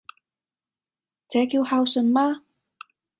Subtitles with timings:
[1.29, 2.41] 這叫孝順嗎？